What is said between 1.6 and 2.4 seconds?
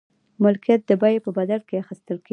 کې اخیستل کیږي.